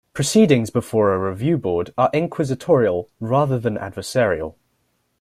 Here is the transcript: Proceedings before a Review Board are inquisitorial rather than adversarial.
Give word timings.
Proceedings 0.15 0.71
before 0.71 1.13
a 1.13 1.29
Review 1.29 1.59
Board 1.59 1.93
are 1.95 2.09
inquisitorial 2.11 3.11
rather 3.19 3.59
than 3.59 3.77
adversarial. 3.77 4.55